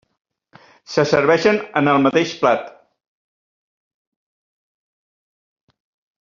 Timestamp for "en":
1.81-1.89